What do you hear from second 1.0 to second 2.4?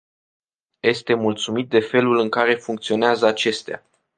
mulțumit de felul în